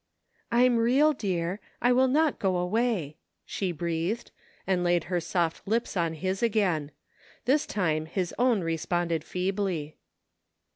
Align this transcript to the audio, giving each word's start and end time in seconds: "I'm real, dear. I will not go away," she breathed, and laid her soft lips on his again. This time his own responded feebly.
"I'm 0.51 0.77
real, 0.77 1.13
dear. 1.13 1.59
I 1.79 1.91
will 1.91 2.07
not 2.07 2.39
go 2.39 2.57
away," 2.57 3.17
she 3.45 3.71
breathed, 3.71 4.31
and 4.65 4.83
laid 4.83 5.03
her 5.13 5.19
soft 5.19 5.67
lips 5.67 5.95
on 5.95 6.13
his 6.15 6.41
again. 6.41 6.89
This 7.45 7.67
time 7.67 8.07
his 8.07 8.33
own 8.39 8.61
responded 8.61 9.23
feebly. 9.23 9.97